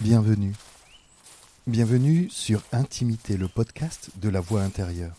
Bienvenue. 0.00 0.54
Bienvenue 1.66 2.30
sur 2.30 2.62
Intimité, 2.72 3.36
le 3.36 3.48
podcast 3.48 4.08
de 4.16 4.30
la 4.30 4.40
voix 4.40 4.62
intérieure. 4.62 5.14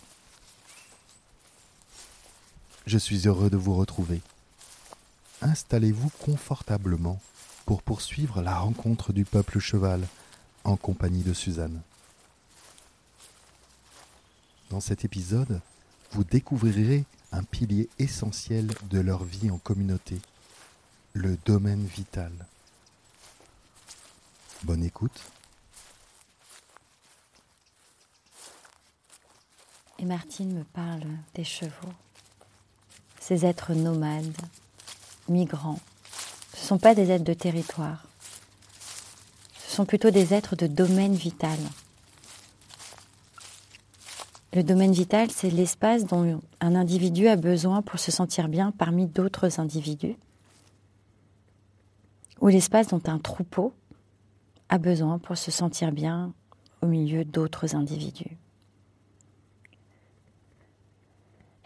Je 2.88 2.97
suis 2.97 3.28
heureux 3.28 3.52
de 3.52 3.57
vous 3.57 3.75
retrouver. 3.75 4.21
Installez-vous 5.43 6.09
confortablement 6.20 7.21
pour 7.68 7.83
poursuivre 7.83 8.41
la 8.41 8.57
rencontre 8.57 9.14
du 9.14 9.23
peuple 9.23 9.59
cheval 9.59 10.07
en 10.64 10.78
compagnie 10.78 11.21
de 11.21 11.34
Suzanne. 11.34 11.84
Dans 14.71 14.79
cet 14.79 15.06
épisode, 15.06 15.61
vous 16.11 16.23
découvrirez 16.23 17.06
un 17.32 17.43
pilier 17.43 17.87
essentiel 18.00 18.73
de 18.89 19.00
leur 19.00 19.25
vie 19.25 19.51
en 19.51 19.59
communauté, 19.59 20.20
le 21.14 21.37
domaine 21.45 21.86
vital. 21.86 22.32
Bonne 24.64 24.83
écoute. 24.83 25.24
Et 29.97 30.06
Martine 30.06 30.54
me 30.54 30.64
parle 30.64 31.07
des 31.34 31.43
chevaux, 31.43 31.93
ces 33.20 33.44
êtres 33.45 33.73
nomades, 33.73 34.38
migrants. 35.28 35.80
Ce 36.53 36.61
ne 36.61 36.66
sont 36.67 36.78
pas 36.78 36.94
des 36.94 37.09
êtres 37.09 37.23
de 37.23 37.34
territoire, 37.34 38.06
ce 39.58 39.78
sont 39.78 39.86
plutôt 39.86 40.11
des 40.11 40.34
êtres 40.36 40.56
de 40.56 40.67
domaine 40.67 41.16
vital. 41.16 41.58
Le 44.54 44.62
domaine 44.62 44.92
vital, 44.92 45.32
c'est 45.32 45.50
l'espace 45.50 46.06
dont 46.06 46.39
un 46.59 46.76
individu 46.76 47.28
a 47.28 47.36
besoin 47.36 47.82
pour 47.82 48.00
se 48.00 48.12
sentir 48.12 48.48
bien 48.48 48.72
parmi 48.72 49.08
d'autres 49.08 49.59
individus, 49.59 50.17
ou 52.42 52.50
l'espace 52.50 52.89
dont 52.89 53.02
un 53.08 53.17
troupeau 53.17 53.73
a 54.72 54.77
besoin 54.77 55.19
pour 55.19 55.38
se 55.38 55.52
sentir 55.52 55.91
bien 55.91 56.33
au 56.81 56.88
milieu 56.88 57.23
d'autres 57.25 57.75
individus. 57.75 58.38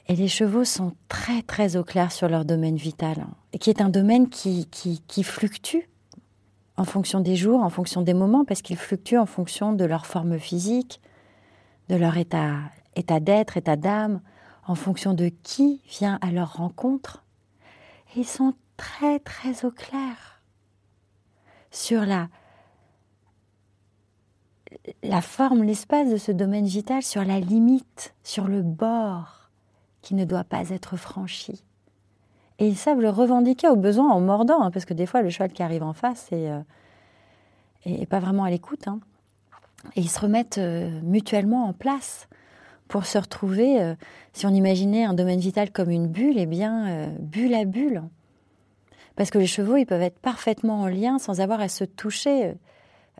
Et 0.08 0.16
les 0.16 0.28
chevaux 0.28 0.66
sont 0.66 0.94
très 1.08 1.42
très 1.44 1.78
au 1.78 1.84
clair 1.84 2.12
sur 2.12 2.28
leur 2.28 2.46
domaine 2.46 2.76
vital, 2.76 3.26
et 3.54 3.60
qui 3.60 3.70
est 3.70 3.82
un 3.82 3.90
domaine 3.90 4.28
qui, 4.28 4.66
qui, 4.66 5.02
qui 5.08 5.24
fluctue 5.24 5.88
en 6.78 6.84
fonction 6.84 7.22
des 7.22 7.36
jours, 7.36 7.62
en 7.62 7.70
fonction 7.70 8.02
des 8.02 8.14
moments, 8.14 8.44
parce 8.44 8.62
qu'il 8.62 8.76
fluctue 8.76 9.16
en 9.16 9.26
fonction 9.26 9.74
de 9.74 9.86
leur 9.86 10.06
forme 10.06 10.38
physique, 10.38 11.00
de 11.90 11.96
leur 11.96 12.18
état, 12.18 12.58
état 12.96 13.20
d'être, 13.20 13.56
état 13.56 13.76
d'âme, 13.76 14.20
en 14.68 14.76
fonction 14.76 15.14
de 15.14 15.30
qui 15.44 15.82
vient 15.88 16.18
à 16.22 16.32
leur 16.32 16.58
rencontre. 16.58 17.24
Ils 18.16 18.26
sont 18.26 18.54
très 18.78 19.20
très 19.20 19.64
au 19.64 19.72
clair 19.72 20.42
sur 21.72 22.06
la, 22.06 22.30
la 25.04 25.22
forme, 25.22 25.64
l'espace 25.64 26.10
de 26.10 26.18
ce 26.18 26.32
domaine 26.32 26.66
vital, 26.66 27.04
sur 27.04 27.24
la 27.24 27.40
limite, 27.40 28.14
sur 28.24 28.48
le 28.48 28.62
bord 28.62 29.50
qui 30.02 30.16
ne 30.16 30.26
doit 30.26 30.44
pas 30.44 30.70
être 30.70 30.98
franchi. 30.98 31.64
Et 32.60 32.68
ils 32.68 32.78
savent 32.78 33.02
le 33.02 33.10
revendiquer 33.10 33.68
au 33.68 33.76
besoin 33.76 34.12
en 34.12 34.22
mordant, 34.22 34.62
hein, 34.62 34.72
parce 34.72 34.86
que 34.86 34.94
des 34.94 35.06
fois 35.06 35.22
le 35.22 35.30
cheval 35.30 35.52
qui 35.52 35.64
arrive 35.64 35.84
en 35.84 35.94
face 35.94 36.32
est, 36.32 36.50
euh, 36.50 38.06
pas 38.06 38.20
vraiment 38.20 38.44
à 38.44 38.50
l'écoute. 38.50 38.88
Hein. 38.88 39.00
Et 39.96 40.02
ils 40.02 40.10
se 40.10 40.20
remettent 40.20 40.58
euh, 40.58 41.02
mutuellement 41.04 41.66
en 41.66 41.74
place 41.74 42.28
pour 42.88 43.06
se 43.06 43.18
retrouver, 43.18 43.82
euh, 43.82 43.96
si 44.34 44.46
on 44.46 44.54
imaginait 44.54 45.04
un 45.04 45.14
domaine 45.14 45.40
vital 45.40 45.72
comme 45.72 45.90
une 45.90 46.08
bulle, 46.08 46.38
eh 46.38 46.46
bien, 46.46 46.88
euh, 46.88 47.08
bulle 47.20 47.54
à 47.54 47.66
bulle. 47.66 48.04
Parce 49.16 49.32
que 49.32 49.38
les 49.38 49.48
chevaux, 49.48 49.78
ils 49.78 49.86
peuvent 49.86 50.02
être 50.02 50.20
parfaitement 50.20 50.82
en 50.82 50.88
lien 50.88 51.20
sans 51.20 51.42
avoir 51.42 51.62
à 51.62 51.70
se 51.70 51.84
toucher. 51.84 52.54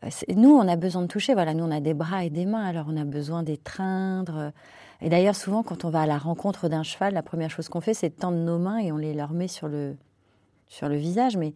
Euh, 0.04 0.10
nous, 0.36 0.50
on 0.50 0.68
a 0.68 0.76
besoin 0.76 1.02
de 1.02 1.08
toucher. 1.08 1.34
Voilà, 1.34 1.54
nous, 1.54 1.64
on 1.64 1.72
a 1.72 1.80
des 1.80 1.94
bras 1.94 2.26
et 2.26 2.30
des 2.30 2.46
mains, 2.46 2.66
alors 2.66 2.88
on 2.90 2.98
a 2.98 3.06
besoin 3.06 3.44
d'étreindre. 3.44 4.52
Et 5.02 5.10
d'ailleurs, 5.10 5.36
souvent, 5.36 5.64
quand 5.64 5.86
on 5.86 5.90
va 5.90 6.02
à 6.02 6.06
la 6.06 6.18
rencontre 6.18 6.70
d'un 6.70 6.84
cheval, 6.84 7.14
la 7.14 7.24
première 7.24 7.50
chose 7.50 7.70
qu'on 7.70 7.82
fait, 7.82 7.94
c'est 7.94 8.10
de 8.10 8.16
tendre 8.16 8.38
nos 8.38 8.58
mains 8.58 8.78
et 8.78 8.92
on 8.92 8.98
les 8.98 9.14
leur 9.14 9.32
met 9.34 9.48
sur 9.48 9.68
le, 9.68 9.96
sur 10.68 10.90
le 10.90 10.96
visage. 10.96 11.38
Mais 11.38 11.54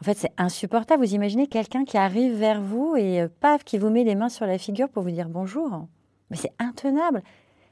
en 0.00 0.04
fait, 0.04 0.18
c'est 0.18 0.32
insupportable. 0.36 1.04
Vous 1.04 1.14
imaginez 1.14 1.46
quelqu'un 1.46 1.84
qui 1.84 1.96
arrive 1.96 2.34
vers 2.34 2.60
vous 2.60 2.96
et 2.96 3.26
paf, 3.40 3.64
qui 3.64 3.78
vous 3.78 3.90
met 3.90 4.04
les 4.04 4.14
mains 4.14 4.28
sur 4.28 4.46
la 4.46 4.58
figure 4.58 4.88
pour 4.88 5.02
vous 5.02 5.10
dire 5.10 5.28
bonjour. 5.28 5.86
Mais 6.30 6.36
c'est 6.36 6.52
intenable. 6.58 7.22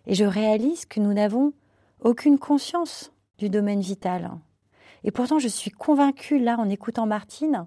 Et 0.07 0.15
je 0.15 0.25
réalise 0.25 0.87
que 0.87 1.01
nous 1.01 1.13
n'avons 1.13 1.53
aucune 2.01 2.39
conscience 2.39 3.13
du 3.39 3.49
domaine 3.49 3.81
vital. 3.81 4.31
Et 5.05 5.11
pourtant, 5.11 5.39
je 5.39 5.49
suis 5.49 5.71
convaincue, 5.71 6.39
là, 6.39 6.57
en 6.59 6.69
écoutant 6.69 7.07
Martine, 7.07 7.67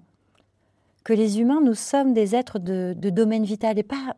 que 1.04 1.12
les 1.12 1.38
humains, 1.38 1.60
nous 1.60 1.74
sommes 1.74 2.14
des 2.14 2.34
êtres 2.34 2.58
de, 2.58 2.94
domaine 2.94 3.44
vital 3.44 3.78
et 3.78 3.82
pas, 3.82 4.16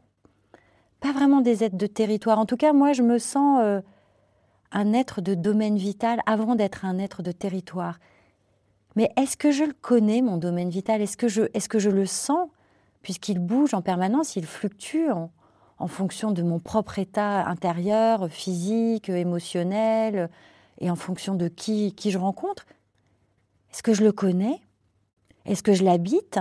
pas 1.00 1.12
vraiment 1.12 1.40
des 1.40 1.64
êtres 1.64 1.76
de 1.76 1.86
territoire. 1.86 2.38
En 2.38 2.46
tout 2.46 2.56
cas, 2.56 2.72
moi, 2.72 2.92
je 2.92 3.02
me 3.02 3.18
sens 3.18 3.60
euh, 3.60 3.80
un 4.70 4.92
être 4.92 5.20
de 5.20 5.34
domaine 5.34 5.76
vital 5.76 6.20
avant 6.26 6.54
d'être 6.54 6.84
un 6.84 6.98
être 6.98 7.22
de 7.22 7.32
territoire. 7.32 7.98
Mais 8.94 9.10
est-ce 9.16 9.36
que 9.36 9.50
je 9.50 9.64
le 9.64 9.74
connais, 9.74 10.22
mon 10.22 10.38
domaine 10.38 10.70
vital? 10.70 11.02
Est-ce 11.02 11.16
que, 11.16 11.28
je, 11.28 11.42
est 11.52 11.68
que 11.68 11.80
je 11.80 11.90
le 11.90 12.06
sens? 12.06 12.48
Puisqu'il 13.02 13.40
bouge 13.40 13.74
en 13.74 13.82
permanence, 13.82 14.36
il 14.36 14.46
fluctue 14.46 15.10
en 15.78 15.86
fonction 15.86 16.32
de 16.32 16.42
mon 16.42 16.58
propre 16.58 16.98
état 16.98 17.46
intérieur, 17.46 18.28
physique, 18.30 19.08
émotionnel, 19.08 20.30
et 20.80 20.90
en 20.90 20.96
fonction 20.96 21.34
de 21.34 21.48
qui, 21.48 21.94
qui 21.94 22.10
je 22.10 22.18
rencontre. 22.18 22.64
Est-ce 23.72 23.82
que 23.82 23.92
je 23.92 24.02
le 24.02 24.12
connais? 24.12 24.60
Est-ce 25.44 25.62
que 25.62 25.72
je 25.72 25.84
l'habite? 25.84 26.38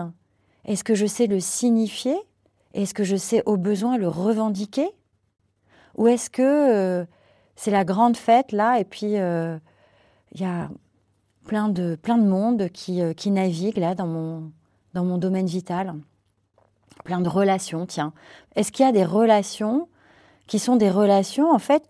Est-ce 0.66 0.84
que 0.84 0.96
je 0.96 1.06
sais 1.06 1.28
le 1.28 1.40
signifier? 1.40 2.18
Est-ce 2.74 2.94
que 2.94 3.04
je 3.04 3.16
sais 3.16 3.44
au 3.46 3.58
besoin 3.58 3.98
le 3.98 4.08
revendiquer? 4.08 4.90
Ou 5.98 6.08
est-ce 6.08 6.30
que 6.30 6.42
euh, 6.42 7.06
c'est 7.56 7.72
la 7.72 7.86
grande 7.86 8.18
fête 8.18 8.52
là, 8.52 8.80
et 8.80 8.84
puis 8.84 9.18
euh, 9.18 9.58
il 10.34 10.42
y 10.42 10.46
a 10.46 10.70
plein 11.46 11.70
de, 11.70 11.98
monde 12.18 12.70
qui, 12.70 13.02
euh, 13.02 13.14
qui 13.14 13.32
navigue 13.32 13.78
là 13.78 13.96
dans 13.96 14.08
mon, 14.08 15.18
domaine 15.18 15.46
vital. 15.46 15.94
Plein 17.04 17.22
de 17.22 17.30
relations, 17.30 17.86
tiens. 17.86 18.14
Est-ce 18.56 18.72
qu'il 18.72 18.86
y 18.86 18.90
a 18.90 18.92
des 18.92 19.06
relations 19.06 19.88
qui 20.48 20.60
sont 20.60 20.76
des 20.76 20.90
relations, 20.90 21.52
en 21.52 21.60
fait, 21.60 21.84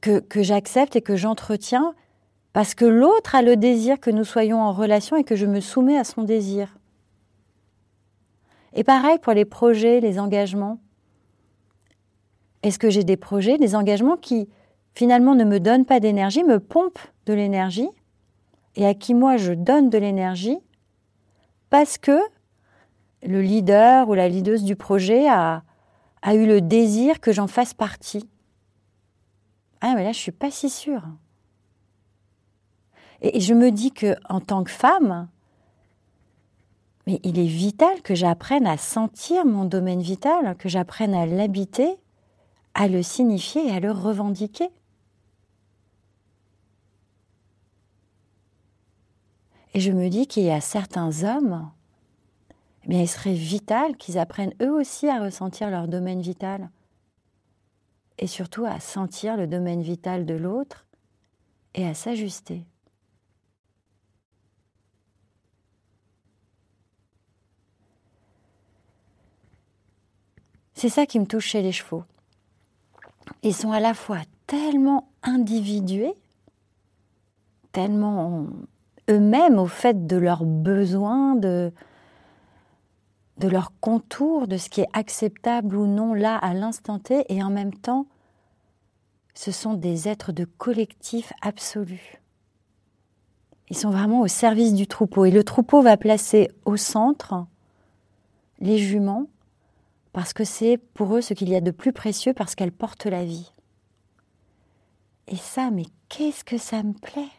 que, 0.00 0.42
j'accepte 0.42 0.96
et 0.96 1.02
que 1.02 1.16
j'entretiens 1.16 1.94
parce 2.52 2.74
que 2.74 2.84
l'autre 2.84 3.34
a 3.34 3.42
le 3.42 3.56
désir 3.56 3.98
que 3.98 4.10
nous 4.10 4.24
soyons 4.24 4.60
en 4.60 4.72
relation 4.72 5.16
et 5.16 5.24
que 5.24 5.36
je 5.36 5.46
me 5.46 5.60
soumets 5.60 5.96
à 5.96 6.04
son 6.04 6.22
désir? 6.22 6.76
Et 8.74 8.84
pareil 8.84 9.18
pour 9.18 9.32
les 9.32 9.44
projets, 9.44 10.00
les 10.00 10.18
engagements. 10.18 10.78
Est-ce 12.62 12.78
que 12.78 12.90
j'ai 12.90 13.04
des 13.04 13.16
projets, 13.16 13.58
des 13.58 13.74
engagements 13.74 14.16
qui 14.16 14.48
finalement 14.94 15.34
ne 15.34 15.44
me 15.44 15.58
donnent 15.60 15.86
pas 15.86 16.00
d'énergie, 16.00 16.44
me 16.44 16.58
pompent 16.58 17.06
de 17.26 17.34
l'énergie 17.34 17.88
et 18.76 18.86
à 18.86 18.94
qui 18.94 19.14
moi 19.14 19.36
je 19.36 19.52
donne 19.52 19.90
de 19.90 19.98
l'énergie 19.98 20.58
parce 21.70 21.98
que 21.98 22.18
le 23.22 23.40
leader 23.40 24.08
ou 24.08 24.14
la 24.14 24.28
leaduse 24.28 24.64
du 24.64 24.76
projet 24.76 25.28
a, 25.28 25.62
eu 26.34 26.46
le 26.46 26.60
désir 26.60 27.20
que 27.20 27.32
j'en 27.32 27.46
fasse 27.46 27.74
partie. 27.74 28.28
Ah, 29.80 29.94
mais 29.94 30.04
là, 30.04 30.12
je 30.12 30.18
suis 30.18 30.32
pas 30.32 30.50
si 30.50 30.70
sûre. 30.70 31.04
Et, 33.20 33.40
je 33.40 33.54
me 33.54 33.70
dis 33.70 33.92
que 33.92 34.14
en 34.28 34.40
tant 34.40 34.64
que 34.64 34.70
femme, 34.70 35.28
mais 37.06 37.20
il 37.24 37.38
est 37.38 37.46
vital 37.46 38.02
que 38.02 38.14
j'apprenne 38.14 38.66
à 38.66 38.76
sentir 38.76 39.44
mon 39.44 39.64
domaine 39.64 40.02
vital, 40.02 40.56
que 40.56 40.68
j'apprenne 40.68 41.14
à 41.14 41.26
l'habiter, 41.26 41.96
à 42.74 42.88
le 42.88 43.02
signifier 43.02 43.68
et 43.68 43.72
à 43.72 43.80
le 43.80 43.90
revendiquer. 43.90 44.70
Et 49.74 49.80
je 49.80 49.90
me 49.90 50.08
dis 50.08 50.26
qu'il 50.26 50.44
y 50.44 50.50
a 50.50 50.60
certains 50.60 51.24
hommes 51.24 51.70
eh 52.88 53.02
il 53.02 53.08
serait 53.08 53.34
vital 53.34 53.96
qu'ils 53.96 54.18
apprennent 54.18 54.54
eux 54.60 54.72
aussi 54.72 55.08
à 55.08 55.22
ressentir 55.22 55.70
leur 55.70 55.88
domaine 55.88 56.20
vital 56.20 56.70
et 58.18 58.26
surtout 58.26 58.64
à 58.64 58.80
sentir 58.80 59.36
le 59.36 59.46
domaine 59.46 59.82
vital 59.82 60.26
de 60.26 60.34
l'autre 60.34 60.86
et 61.74 61.86
à 61.86 61.94
s'ajuster. 61.94 62.64
C'est 70.82 70.88
ça 70.88 71.06
qui 71.06 71.20
me 71.20 71.26
touche 71.26 71.46
chez 71.46 71.62
les 71.62 71.70
chevaux. 71.70 72.02
Ils 73.44 73.54
sont 73.54 73.70
à 73.70 73.78
la 73.78 73.94
fois 73.94 74.18
tellement 74.48 75.12
individués, 75.22 76.12
tellement 77.70 78.46
eux-mêmes 79.08 79.60
au 79.60 79.66
fait 79.66 80.08
de 80.08 80.16
leurs 80.16 80.44
besoins, 80.44 81.36
de, 81.36 81.72
de 83.38 83.46
leur 83.46 83.70
contour, 83.78 84.48
de 84.48 84.56
ce 84.56 84.68
qui 84.68 84.80
est 84.80 84.88
acceptable 84.92 85.76
ou 85.76 85.86
non 85.86 86.14
là 86.14 86.36
à 86.36 86.52
l'instant 86.52 86.98
T, 86.98 87.26
et 87.28 87.44
en 87.44 87.50
même 87.50 87.74
temps, 87.74 88.06
ce 89.34 89.52
sont 89.52 89.74
des 89.74 90.08
êtres 90.08 90.32
de 90.32 90.44
collectif 90.44 91.32
absolu. 91.42 92.20
Ils 93.70 93.76
sont 93.78 93.90
vraiment 93.90 94.22
au 94.22 94.26
service 94.26 94.74
du 94.74 94.88
troupeau, 94.88 95.26
et 95.26 95.30
le 95.30 95.44
troupeau 95.44 95.80
va 95.80 95.96
placer 95.96 96.50
au 96.64 96.76
centre 96.76 97.46
les 98.58 98.78
juments 98.78 99.28
parce 100.12 100.32
que 100.32 100.44
c'est 100.44 100.76
pour 100.76 101.16
eux 101.16 101.20
ce 101.22 101.34
qu'il 101.34 101.48
y 101.48 101.56
a 101.56 101.60
de 101.60 101.70
plus 101.70 101.92
précieux 101.92 102.34
parce 102.34 102.54
qu'elles 102.54 102.72
portent 102.72 103.06
la 103.06 103.24
vie. 103.24 103.52
Et 105.26 105.36
ça, 105.36 105.70
mais 105.70 105.86
qu'est-ce 106.08 106.44
que 106.44 106.58
ça 106.58 106.82
me 106.82 106.92
plaît? 106.92 107.30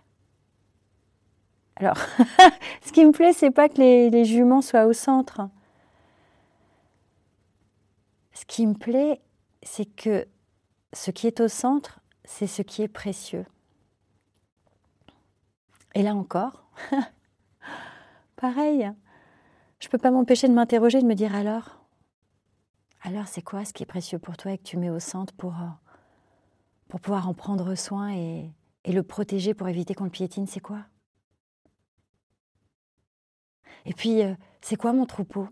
Alors, 1.76 1.98
ce 2.86 2.92
qui 2.92 3.06
me 3.06 3.12
plaît, 3.12 3.34
c'est 3.34 3.52
pas 3.52 3.70
que 3.70 3.78
les, 3.78 4.26
juments 4.26 4.62
soient 4.62 4.86
au 4.86 4.94
centre. 4.94 5.50
Ce 8.34 8.46
qui 8.46 8.66
me 8.66 8.74
plaît, 8.74 9.22
c'est 9.62 9.86
que 9.86 10.28
ce 10.94 11.12
qui 11.12 11.28
est 11.28 11.40
au 11.40 11.48
centre, 11.48 12.00
c'est 12.26 12.48
ce 12.48 12.62
qui 12.62 12.82
est 12.82 12.88
précieux. 12.88 13.46
Et 15.96 16.02
là 16.02 16.16
encore, 16.16 16.64
pareil, 18.36 18.92
je 19.80 19.88
ne 19.88 19.92
peux 19.92 20.00
pas 20.00 20.10
m'empêcher 20.10 20.48
de 20.48 20.54
m'interroger, 20.54 21.02
de 21.02 21.06
me 21.06 21.14
dire 21.14 21.36
alors, 21.36 21.83
alors 23.04 23.28
c'est 23.28 23.42
quoi 23.42 23.66
ce 23.66 23.74
qui 23.74 23.84
est 23.84 23.88
précieux 23.88 24.18
pour 24.18 24.38
toi 24.38 24.54
et 24.54 24.58
que 24.58 24.64
tu 24.64 24.78
mets 24.78 24.90
au 24.90 25.00
centre 25.00 25.34
pour, 25.34 25.54
euh, 25.54 25.68
pour 26.88 27.02
pouvoir 27.02 27.28
en 27.28 27.34
prendre 27.34 27.76
soin 27.76 28.14
et, 28.14 28.50
et 28.86 28.94
le 28.94 29.04
protéger 29.04 29.54
pour 29.54 29.68
éviter 29.68 29.94
qu'on 29.94 30.06
le 30.06 30.10
piétine, 30.10 30.48
c'est 30.48 30.62
quoi? 30.62 30.86
Et 33.86 33.94
puis, 33.94 34.24
euh, 34.24 34.34
c'est 34.62 34.78
quoi 34.78 34.94
mon 34.94 35.06
troupeau? 35.06 35.50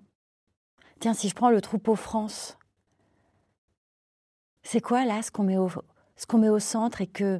Tiens, 0.99 1.13
si 1.13 1.27
je 1.27 1.35
prends 1.35 1.49
le 1.49 1.59
troupeau 1.59 1.95
France, 1.95 2.57
c'est 4.63 4.79
quoi 4.79 5.03
là 5.05 5.21
ce 5.21 5.31
qu'on 5.31 5.43
met, 5.43 5.57
met 5.57 6.49
au 6.49 6.59
centre 6.59 7.01
et 7.01 7.07
que 7.07 7.39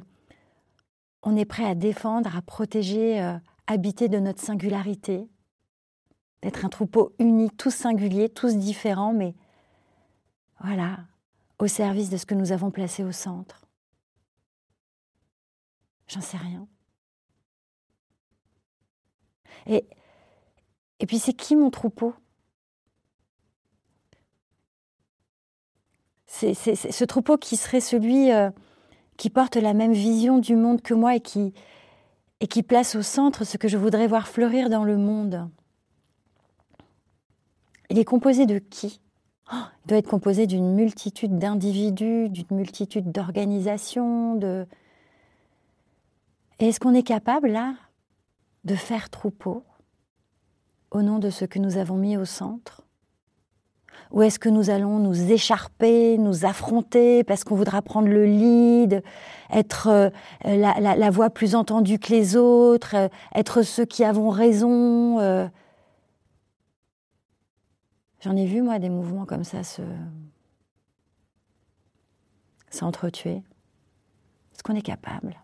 on 1.22 1.36
est 1.36 1.44
prêt 1.44 1.64
à 1.64 1.74
défendre, 1.74 2.36
à 2.36 2.42
protéger, 2.42 3.22
euh, 3.22 3.38
habiter 3.68 4.08
de 4.08 4.18
notre 4.18 4.42
singularité, 4.42 5.26
d'être 6.42 6.64
un 6.64 6.68
troupeau 6.68 7.14
uni, 7.18 7.48
tous 7.50 7.70
singuliers, 7.70 8.28
tous 8.28 8.56
différents, 8.56 9.14
mais 9.14 9.34
voilà, 10.62 11.00
au 11.58 11.66
service 11.66 12.08
de 12.08 12.16
ce 12.16 12.26
que 12.26 12.34
nous 12.34 12.52
avons 12.52 12.70
placé 12.70 13.02
au 13.04 13.12
centre. 13.12 13.66
J'en 16.06 16.20
sais 16.20 16.36
rien. 16.36 16.66
Et, 19.66 19.86
et 21.00 21.06
puis 21.06 21.18
c'est 21.18 21.32
qui 21.34 21.56
mon 21.56 21.70
troupeau? 21.70 22.14
C'est 26.26 26.54
ce 26.54 27.04
troupeau 27.04 27.36
qui 27.36 27.56
serait 27.56 27.80
celui 27.80 28.32
euh, 28.32 28.50
qui 29.16 29.30
porte 29.30 29.56
la 29.56 29.74
même 29.74 29.92
vision 29.92 30.38
du 30.38 30.56
monde 30.56 30.80
que 30.80 30.94
moi 30.94 31.14
et 31.14 31.20
qui, 31.20 31.52
et 32.40 32.48
qui 32.48 32.62
place 32.62 32.96
au 32.96 33.02
centre 33.02 33.44
ce 33.44 33.58
que 33.58 33.68
je 33.68 33.76
voudrais 33.76 34.08
voir 34.08 34.26
fleurir 34.26 34.70
dans 34.70 34.82
le 34.82 34.96
monde. 34.96 35.48
Il 37.90 37.98
est 37.98 38.04
composé 38.04 38.46
de 38.46 38.58
qui? 38.58 39.01
Il 39.52 39.88
doit 39.88 39.98
être 39.98 40.08
composé 40.08 40.46
d'une 40.46 40.74
multitude 40.74 41.38
d'individus, 41.38 42.28
d'une 42.28 42.46
multitude 42.50 43.12
d'organisations, 43.12 44.34
de... 44.36 44.66
Est-ce 46.58 46.80
qu'on 46.80 46.94
est 46.94 47.02
capable, 47.02 47.48
là, 47.48 47.74
de 48.64 48.74
faire 48.74 49.10
troupeau 49.10 49.64
au 50.90 51.02
nom 51.02 51.18
de 51.18 51.30
ce 51.30 51.44
que 51.44 51.58
nous 51.58 51.76
avons 51.76 51.96
mis 51.96 52.16
au 52.16 52.24
centre? 52.24 52.82
Ou 54.12 54.22
est-ce 54.22 54.38
que 54.38 54.48
nous 54.48 54.70
allons 54.70 54.98
nous 54.98 55.32
écharper, 55.32 56.18
nous 56.18 56.44
affronter 56.44 57.24
parce 57.24 57.44
qu'on 57.44 57.54
voudra 57.56 57.80
prendre 57.80 58.08
le 58.08 58.26
lead, 58.26 59.02
être 59.50 59.88
euh, 59.88 60.10
la, 60.44 61.10
voix 61.10 61.30
plus 61.30 61.54
entendue 61.54 61.98
que 61.98 62.12
les 62.12 62.36
autres, 62.36 62.94
euh, 62.94 63.08
être 63.34 63.62
ceux 63.62 63.86
qui 63.86 64.04
avons 64.04 64.28
raison 64.28 65.18
euh? 65.20 65.48
J'en 68.22 68.36
ai 68.36 68.46
vu, 68.46 68.62
moi, 68.62 68.78
des 68.78 68.88
mouvements 68.88 69.26
comme 69.26 69.42
ça 69.42 69.64
se 69.64 69.82
s'entretuer. 72.70 73.42
Est-ce 74.52 74.62
qu'on 74.62 74.76
est 74.76 74.82
capable? 74.82 75.42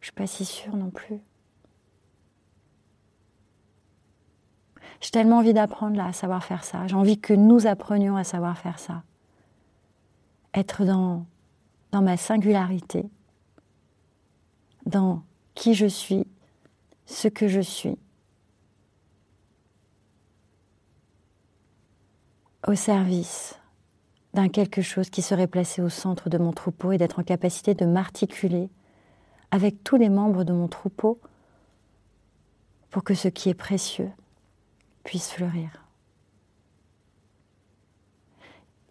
Je 0.00 0.06
suis 0.06 0.12
pas 0.12 0.26
si 0.26 0.44
sûre 0.44 0.76
non 0.76 0.90
plus. 0.90 1.20
J'ai 5.00 5.10
tellement 5.10 5.38
envie 5.38 5.54
d'apprendre 5.54 5.96
là 5.96 6.06
à 6.06 6.12
savoir 6.12 6.44
faire 6.44 6.64
ça. 6.64 6.86
J'ai 6.86 6.94
envie 6.94 7.18
que 7.18 7.32
nous 7.32 7.66
apprenions 7.66 8.16
à 8.16 8.24
savoir 8.24 8.58
faire 8.58 8.78
ça. 8.78 9.02
Être 10.54 10.84
dans 10.84 11.26
ma 11.92 12.16
singularité, 12.16 13.08
dans 14.84 15.22
qui 15.54 15.74
je 15.74 15.86
suis, 15.86 16.26
ce 17.06 17.28
que 17.28 17.48
je 17.48 17.60
suis. 17.60 17.98
Au 22.66 22.74
service 22.74 23.58
d'un 24.34 24.48
quelque 24.48 24.82
chose 24.82 25.10
qui 25.10 25.20
serait 25.20 25.46
placé 25.46 25.82
au 25.82 25.88
centre 25.88 26.30
de 26.30 26.38
mon 26.38 26.52
troupeau 26.52 26.92
et 26.92 26.98
d'être 26.98 27.18
en 27.18 27.24
capacité 27.24 27.74
de 27.74 27.84
m'articuler 27.84 28.70
avec 29.50 29.84
tous 29.84 29.96
les 29.96 30.08
membres 30.08 30.44
de 30.44 30.52
mon 30.52 30.68
troupeau 30.68 31.20
pour 32.90 33.04
que 33.04 33.14
ce 33.14 33.28
qui 33.28 33.48
est 33.48 33.54
précieux 33.54 34.10
puisse 35.04 35.30
fleurir. 35.32 35.84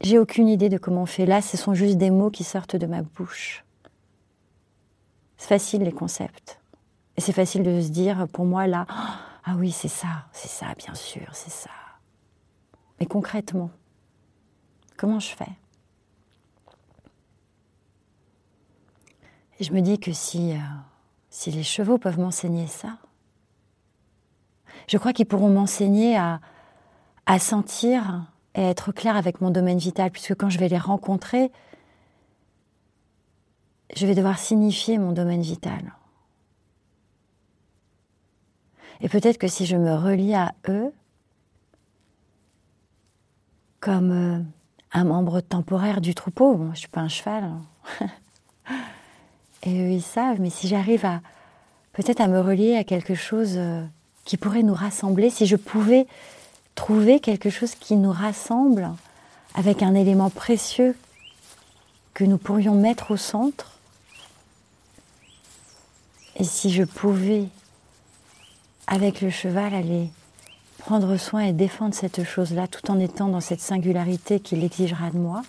J'ai 0.02 0.20
aucune 0.20 0.48
idée 0.48 0.70
de 0.70 0.78
comment 0.78 1.04
on 1.04 1.08
fait. 1.08 1.26
Là, 1.26 1.42
ce 1.42 1.58
sont 1.58 1.74
juste 1.74 1.98
des 1.98 2.10
mots 2.10 2.32
qui 2.32 2.44
sortent 2.44 2.76
de 2.76 2.88
ma 2.88 3.04
bouche. 3.04 3.64
C'est 5.38 5.48
facile 5.48 5.84
les 5.84 5.92
concepts. 5.92 6.60
Et 7.18 7.22
c'est 7.22 7.34
facile 7.34 7.64
de 7.64 7.82
se 7.82 7.90
dire, 7.90 8.28
pour 8.34 8.46
moi, 8.46 8.68
là, 8.68 8.86
ah 8.90 9.56
oui, 9.58 9.72
c'est 9.72 9.88
ça, 9.88 10.26
c'est 10.32 10.48
ça, 10.48 10.68
bien 10.78 10.94
sûr, 10.96 11.28
c'est 11.34 11.52
ça. 11.52 11.70
Mais 13.02 13.08
concrètement, 13.08 13.72
comment 14.96 15.20
je 15.20 15.30
fais? 15.30 15.50
Et 19.60 19.64
je 19.64 19.74
me 19.74 19.82
dis 19.82 20.00
que 20.00 20.14
si, 20.14 20.54
euh, 20.54 20.60
si 21.32 21.50
les 21.50 21.64
chevaux 21.64 21.98
peuvent 21.98 22.20
m'enseigner 22.20 22.68
ça, 22.68 23.00
je 24.88 25.00
crois 25.00 25.14
qu'ils 25.14 25.26
pourront 25.26 25.50
m'enseigner 25.50 26.16
à, 26.16 26.42
à 27.26 27.40
sentir 27.40 28.32
et 28.54 28.62
être 28.62 28.92
clair 28.92 29.16
avec 29.16 29.42
mon 29.42 29.50
domaine 29.50 29.80
vital, 29.80 30.12
puisque 30.12 30.36
quand 30.36 30.52
je 30.52 30.60
vais 30.60 30.70
les 30.70 30.78
rencontrer, 30.78 31.52
je 33.96 34.06
vais 34.06 34.14
devoir 34.14 34.38
signifier 34.38 35.00
mon 35.00 35.12
domaine 35.12 35.42
vital. 35.42 35.96
Et 39.00 39.10
peut-être 39.10 39.40
que 39.40 39.48
si 39.48 39.66
je 39.66 39.76
me 39.76 39.96
relie 39.96 40.36
à 40.36 40.54
eux, 40.70 40.94
comme 43.82 44.12
euh, 44.12 44.40
un 44.94 45.04
membre 45.04 45.42
temporaire 45.42 46.00
du 46.00 46.16
troupeau, 46.16 46.56
moi 46.56 46.72
je 46.74 46.80
suis 46.80 46.88
pas 46.88 47.02
un 47.02 47.10
cheval, 47.10 47.44
hein. 47.44 48.08
et 49.64 49.82
eux 49.82 49.92
ils 49.92 50.04
savent, 50.04 50.40
mais 50.40 50.52
si 50.52 50.68
j'arrive 50.68 51.06
à 51.06 51.22
peut-être 51.92 52.22
à 52.22 52.28
me 52.28 52.40
relier 52.40 52.76
à 52.78 52.84
quelque 52.84 53.16
chose 53.16 53.56
euh, 53.56 53.84
qui 54.24 54.38
pourrait 54.38 54.64
nous 54.64 54.76
rassembler, 54.76 55.30
si 55.30 55.48
je 55.48 55.56
pouvais 55.56 56.06
trouver 56.76 57.20
quelque 57.20 57.50
chose 57.50 57.76
qui 57.76 57.96
nous 57.98 58.12
rassemble 58.12 58.90
avec 59.56 59.84
un 59.84 59.96
élément 59.96 60.30
précieux 60.30 60.96
que 62.14 62.24
nous 62.24 62.38
pourrions 62.38 62.76
mettre 62.76 63.12
au 63.12 63.18
centre, 63.18 63.80
et 66.38 66.44
si 66.44 66.72
je 66.72 66.84
pouvais, 66.84 67.48
avec 68.88 69.22
le 69.22 69.30
cheval, 69.30 69.74
aller 69.74 70.10
prendre 70.82 71.16
soin 71.16 71.42
et 71.42 71.54
défendre 71.54 71.94
cette 71.94 72.24
chose-là 72.24 72.68
tout 72.68 72.90
en 72.90 73.00
étant 73.00 73.28
dans 73.28 73.40
cette 73.40 73.62
singularité 73.62 74.40
qu'il 74.40 74.64
exigera 74.64 75.12
de 75.12 75.18
moi, 75.18 75.44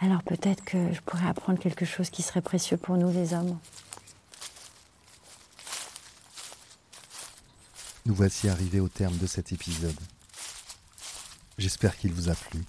alors 0.00 0.22
peut-être 0.22 0.62
que 0.64 0.92
je 0.92 1.00
pourrais 1.00 1.26
apprendre 1.26 1.58
quelque 1.58 1.86
chose 1.86 2.10
qui 2.10 2.22
serait 2.22 2.42
précieux 2.42 2.76
pour 2.76 2.98
nous 2.98 3.10
les 3.10 3.32
hommes. 3.32 3.58
Nous 8.04 8.14
voici 8.14 8.50
arrivés 8.50 8.80
au 8.80 8.88
terme 8.88 9.16
de 9.16 9.26
cet 9.26 9.52
épisode. 9.52 9.98
J'espère 11.56 11.96
qu'il 11.96 12.12
vous 12.12 12.28
a 12.28 12.34
plu. 12.34 12.60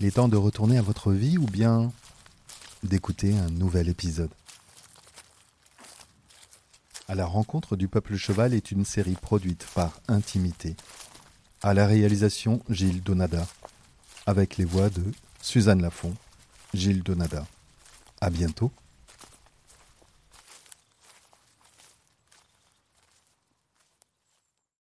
Il 0.00 0.06
est 0.06 0.12
temps 0.12 0.28
de 0.28 0.36
retourner 0.36 0.78
à 0.78 0.82
votre 0.82 1.12
vie 1.12 1.36
ou 1.36 1.44
bien 1.44 1.92
d'écouter 2.82 3.36
un 3.36 3.50
nouvel 3.50 3.88
épisode. 3.88 4.30
À 7.08 7.14
la 7.14 7.26
rencontre 7.26 7.76
du 7.76 7.88
peuple 7.88 8.16
cheval 8.16 8.54
est 8.54 8.70
une 8.70 8.84
série 8.84 9.16
produite 9.20 9.66
par 9.74 10.00
Intimité. 10.08 10.76
À 11.62 11.74
la 11.74 11.86
réalisation 11.86 12.62
Gilles 12.68 13.02
Donada, 13.02 13.46
avec 14.26 14.56
les 14.56 14.64
voix 14.64 14.88
de 14.88 15.02
Suzanne 15.40 15.82
Lafont, 15.82 16.14
Gilles 16.74 17.02
Donada. 17.02 17.44
À 18.20 18.30
bientôt 18.30 18.70